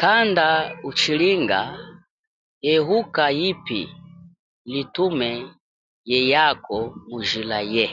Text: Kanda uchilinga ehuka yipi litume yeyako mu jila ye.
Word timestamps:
Kanda 0.00 0.48
uchilinga 0.88 1.60
ehuka 2.72 3.24
yipi 3.38 3.80
litume 4.72 5.30
yeyako 6.10 6.78
mu 7.08 7.18
jila 7.28 7.60
ye. 7.74 7.86